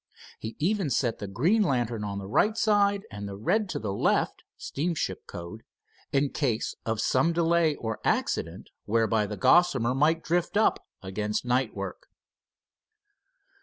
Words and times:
He 0.39 0.55
even 0.57 0.89
set 0.89 1.19
the 1.19 1.27
green 1.27 1.61
lantern 1.61 2.03
on 2.03 2.17
the 2.17 2.25
right 2.25 2.57
side 2.57 3.03
and 3.11 3.27
the 3.27 3.35
red 3.37 3.69
to 3.69 3.77
the 3.77 3.93
left, 3.93 4.41
steamship 4.57 5.27
code, 5.27 5.61
in 6.11 6.29
case 6.31 6.73
of 6.87 6.99
some 6.99 7.33
delay 7.33 7.75
or 7.75 7.99
accident, 8.03 8.71
whereby 8.85 9.27
the 9.27 9.37
Gossamer 9.37 9.93
might 9.93 10.23
drift 10.23 10.57
up 10.57 10.83
against 11.03 11.45
night 11.45 11.75
work. 11.75 12.07